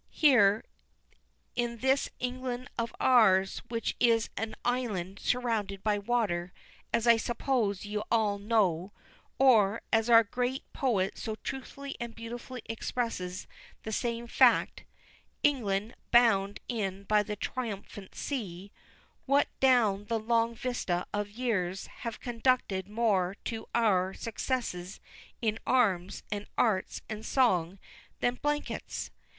[0.09, 0.63] Here,
[1.55, 6.51] in this England of ours, which is an island surrounded by water,
[6.91, 8.93] as I suppose you all know
[9.37, 13.45] or, as our great poet so truthfully and beautifully expresses
[13.83, 14.85] the same fact,
[15.43, 18.71] 'England bound in by the triumphant sea'
[19.27, 24.99] what, down the long vista of years, have conduced more to our successes
[25.43, 27.77] in arms, and arts and song,
[28.19, 29.11] than blankets?